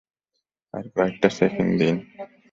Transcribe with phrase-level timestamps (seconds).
[0.73, 1.95] আর কয়েকটা সেকেন্ড দিন!